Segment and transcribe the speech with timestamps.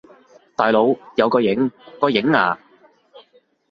[0.55, 1.71] 大佬，有個影！
[1.99, 2.57] 個影呀！